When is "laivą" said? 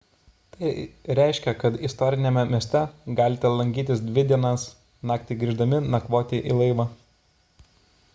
6.63-6.87